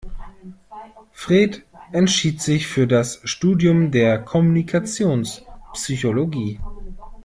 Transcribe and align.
Fred 1.11 1.61
entschied 1.91 2.41
sich 2.41 2.65
für 2.65 2.87
das 2.87 3.21
Studium 3.23 3.91
der 3.91 4.17
Kommunikationspsychologie. 4.19 6.59